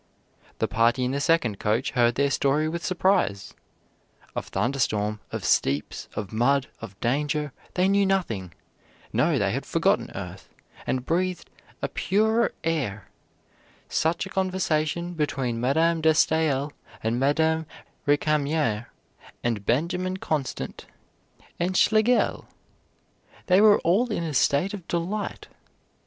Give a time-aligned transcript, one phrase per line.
[0.57, 3.53] The party in the second coach heard their story with surprise;
[4.35, 8.51] of thunder storm, of steeps, of mud, of danger, they knew nothing;
[9.13, 10.49] no, they had forgotten earth,
[10.87, 11.51] and breathed
[11.83, 13.09] a purer air;
[13.89, 16.71] such a conversation between Madame de Staël
[17.03, 17.67] and Madame
[18.07, 18.87] Récamier
[19.43, 20.87] and Benjamin Constant
[21.59, 22.47] and Schlegel!
[23.45, 25.47] they were all in a state of delight.